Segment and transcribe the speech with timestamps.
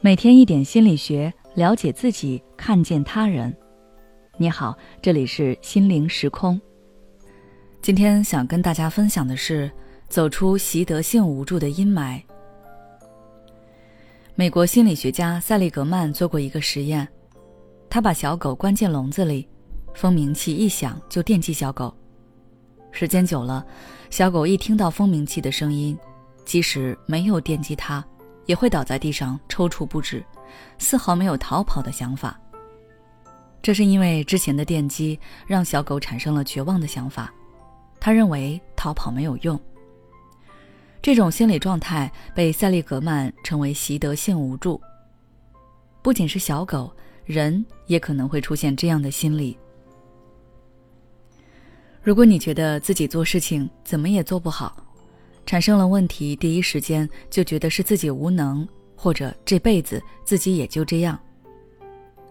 [0.00, 3.54] 每天一点心理学，了解自己，看见他人。
[4.36, 6.60] 你好，这里是心灵时空。
[7.80, 9.70] 今天想跟大家分享的是，
[10.06, 12.20] 走出习得性无助的阴霾。
[14.34, 17.08] 美国心理学家塞利格曼做过一个实验，
[17.88, 19.48] 他把小狗关进笼子里，
[19.94, 21.92] 蜂鸣器一响就电击小狗。
[22.92, 23.64] 时间久了，
[24.10, 25.98] 小狗一听到蜂鸣器的声音，
[26.44, 28.06] 即使没有电击它。
[28.46, 30.24] 也会倒在地上抽搐不止，
[30.78, 32.40] 丝毫没有逃跑的想法。
[33.60, 37.32] 这是因为之前的电击让小狗产生了绝望的想法，
[38.00, 39.60] 他认为逃跑没有用。
[41.02, 44.80] 这种心理状态被塞利格曼称为习得性无助。
[46.02, 46.92] 不仅是小狗，
[47.24, 49.58] 人也可能会出现这样的心理。
[52.00, 54.76] 如果你觉得自己做事情怎么也做不好，
[55.46, 61.18] 产生了问题，第一时间就觉得是自己无能，或者这辈子自己也就这样。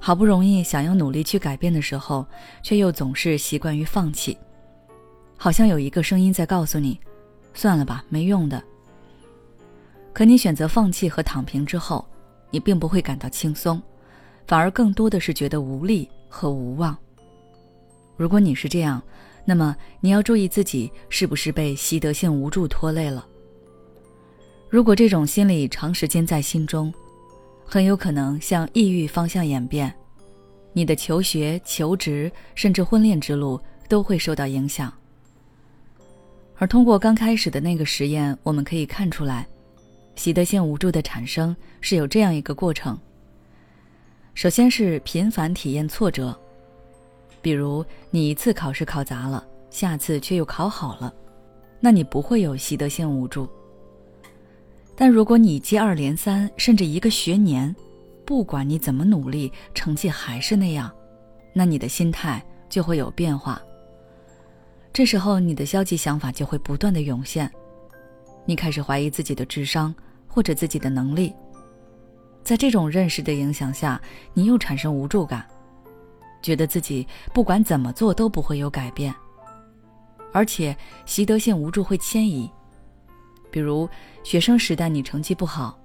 [0.00, 2.26] 好不容易想要努力去改变的时候，
[2.62, 4.36] 却又总是习惯于放弃，
[5.36, 6.98] 好像有一个声音在告诉你
[7.54, 8.60] ：“算了吧，没用的。”
[10.12, 12.04] 可你选择放弃和躺平之后，
[12.50, 13.80] 你并不会感到轻松，
[14.46, 16.96] 反而更多的是觉得无力和无望。
[18.16, 19.00] 如果你是这样，
[19.44, 23.26] 那么你要注意自己是不是被习得性无助拖累了。
[24.68, 26.92] 如果这种心理长时间在心中，
[27.64, 29.92] 很有可能向抑郁方向演变，
[30.72, 34.92] 你的求学、求职甚至婚恋之路都会受到影响。
[36.56, 39.46] 而通过刚开始的那个实验，我们可以看出来，
[40.14, 42.98] 习得性无助的产生是有这样一个过程。
[44.34, 46.38] 首先是频繁体验挫折。
[47.42, 51.12] 比如你一次考试考砸了，下次却又考好了，
[51.80, 53.48] 那你不会有习得性无助。
[54.94, 57.74] 但如果你接二连三，甚至一个学年，
[58.24, 60.90] 不管你怎么努力，成绩还是那样，
[61.52, 63.60] 那你的心态就会有变化。
[64.92, 67.50] 这时候你的消极想法就会不断的涌现，
[68.44, 69.92] 你开始怀疑自己的智商
[70.28, 71.34] 或者自己的能力。
[72.44, 74.00] 在这种认识的影响下，
[74.34, 75.48] 你又产生无助感。
[76.42, 79.14] 觉得自己不管怎么做都不会有改变，
[80.32, 80.76] 而且
[81.06, 82.50] 习得性无助会迁移。
[83.50, 83.88] 比如
[84.24, 85.78] 学生时代你成绩不好，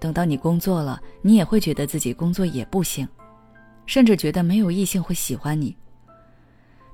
[0.00, 3.06] 等到你工作了，你也会觉得自己工作也不行，
[3.86, 5.76] 甚至觉得没有异性会喜欢你。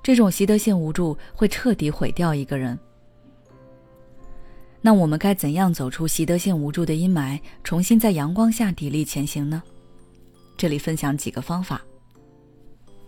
[0.03, 2.79] 这种习得性无助会彻底毁掉一个人。
[4.81, 9.63] 那我们该怎样走出习得性无助的阴霾，重新在阳光下砥砺前行呢？
[10.57, 11.83] 这里分享几个方法。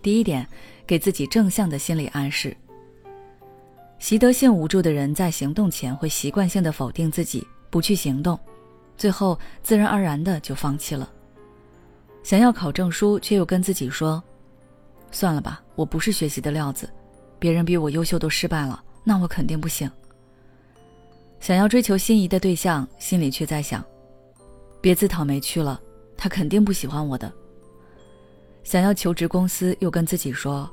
[0.02, 0.46] 第一点，
[0.86, 2.56] 给自己正向的心理暗示。
[3.98, 8.38] 习得性无助的人在行动前会习惯性的否定自己，不去行动，
[8.96, 11.10] 最后自然而然的就放弃了。
[12.22, 14.22] 想要考证书，却又跟自己说
[15.12, 16.88] ：“算了吧，我不是学习的料子，
[17.38, 19.90] 别人比我优秀都失败了，那我肯定不行。”
[21.40, 23.84] 想要追求心仪的对象，心里却在想
[24.80, 25.80] ：“别自讨没趣了，
[26.16, 27.30] 他肯定不喜欢我的。”
[28.62, 30.70] 想要求职，公司又跟自己说：“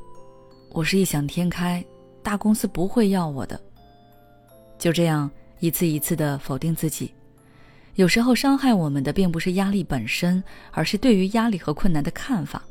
[0.72, 1.84] 我是异想天开，
[2.22, 3.60] 大公司不会要我的。”
[4.78, 7.12] 就这样一次一次的否定自己。
[7.96, 12.62] 有时候伤害我们的并不是压力本身，而是对于压力和困难的看法。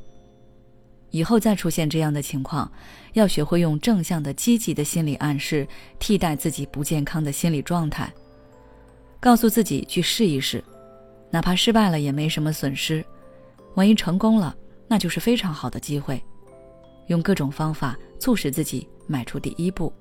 [1.10, 2.70] 以后再出现这样的情况，
[3.14, 5.66] 要学会用正向的、积极的心理暗示
[5.98, 8.12] 替代自己不健康的心理状态，
[9.18, 10.62] 告诉自己去试一试，
[11.30, 13.04] 哪怕失败了也没什么损失，
[13.74, 14.54] 万一成功了。
[14.88, 16.22] 那就是非常好的机会，
[17.08, 19.92] 用各种方法促使自己迈出第一步。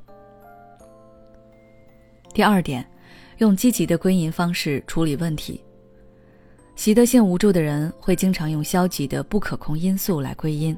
[2.33, 2.85] 第二点，
[3.37, 5.63] 用积极的归因方式处理问题。
[6.75, 10.77] 习得性无助的人会经常用消极的不可控因素来归因，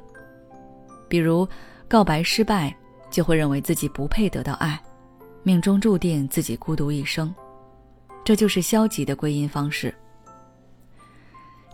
[1.09, 1.47] 比如
[1.87, 2.75] 告白失败，
[3.09, 4.79] 就会认为自己不配得到爱，
[5.41, 7.33] 命中注定自己孤独一生，
[8.23, 9.91] 这就是消极的归因方式。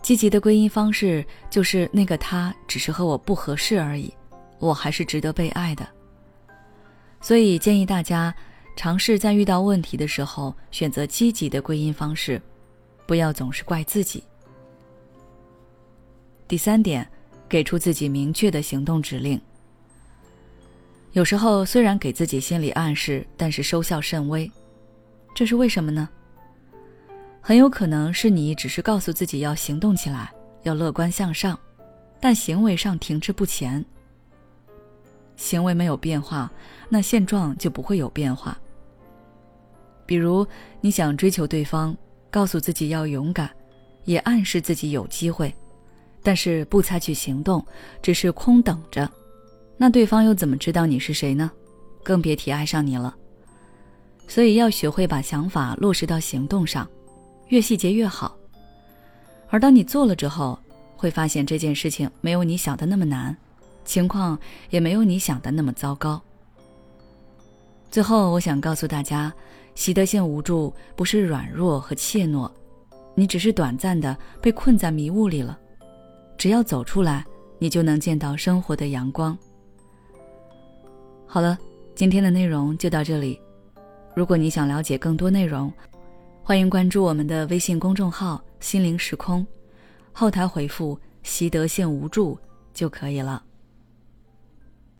[0.04, 4.12] 积极的归因方式就是那个他只是和我不合适而已，
[4.58, 5.88] 我还是值得被爱的。
[7.22, 8.32] 所以建议大家
[8.76, 12.38] 尝试在遇到问题的时候选择积极的归因方式，
[13.06, 14.22] 不要总是怪自己。
[16.46, 17.10] 第三点，
[17.48, 19.40] 给出自己明确的行动指令。
[21.12, 24.52] 有时候虽然给自己心理暗示，但是收效甚微，
[25.34, 26.06] 这是为什么呢？
[27.46, 30.32] 很有可能是你只是告诉自己要行动起来，
[30.62, 31.58] 要乐观向上，
[32.18, 33.84] 但行为上停滞不前。
[35.36, 36.50] 行为没有变化，
[36.88, 38.58] 那现状就不会有变化。
[40.06, 40.46] 比如
[40.80, 41.94] 你想追求对方，
[42.30, 43.50] 告诉自己要勇敢，
[44.04, 45.54] 也暗示自己有机会，
[46.22, 47.62] 但是不采取行动，
[48.00, 49.06] 只是空等着，
[49.76, 51.52] 那对方又怎么知道你是谁呢？
[52.02, 53.14] 更别提爱上你了。
[54.26, 56.88] 所以要学会把想法落实到行动上，
[57.48, 58.36] 越细节越好。
[59.48, 60.58] 而当你做了之后，
[60.96, 63.36] 会发现这件事情没有你想的那么难，
[63.84, 64.38] 情况
[64.70, 66.20] 也没有你想的那么糟糕。
[67.90, 69.32] 最后，我想告诉大家，
[69.74, 72.50] 习得性无助不是软弱和怯懦，
[73.14, 75.58] 你只是短暂的被困在迷雾里了。
[76.36, 77.24] 只要走出来，
[77.60, 79.38] 你就能见到生活的阳光。
[81.26, 81.56] 好了，
[81.94, 83.40] 今天的内容就到这里。
[84.16, 85.72] 如果你想了解更多内容，
[86.46, 89.46] 欢迎关注我们的微信公众号“心灵时空”，
[90.12, 92.38] 后台回复“习得性无助”
[92.74, 93.42] 就可以了。